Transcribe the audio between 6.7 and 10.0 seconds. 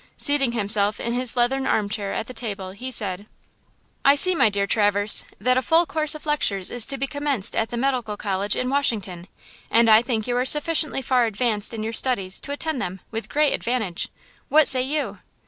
is to be commenced at the medical college in Washington, and